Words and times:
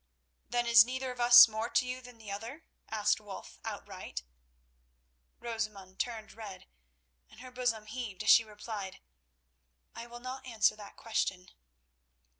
"Then 0.49 0.65
is 0.65 0.83
neither 0.83 1.11
of 1.11 1.19
us 1.21 1.47
more 1.47 1.69
to 1.69 1.85
you 1.85 2.01
than 2.01 2.17
the 2.17 2.31
other?" 2.31 2.65
asked 2.89 3.19
Wulf 3.21 3.59
outright. 3.63 4.23
Rosamund 5.39 5.99
turned 5.99 6.33
red, 6.33 6.65
and 7.29 7.41
her 7.41 7.51
bosom 7.51 7.85
heaved 7.85 8.23
as 8.23 8.31
she 8.31 8.43
replied: 8.43 8.99
"I 9.93 10.07
will 10.07 10.19
not 10.19 10.47
answer 10.47 10.75
that 10.75 10.95
question." 10.97 11.51